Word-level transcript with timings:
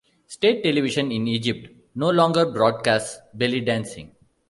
State 0.25 0.63
television 0.63 1.11
in 1.11 1.27
Egypt 1.27 1.69
no 1.93 2.09
longer 2.09 2.51
broadcasts 2.51 3.19
belly 3.35 3.61
dancing. 3.61 4.15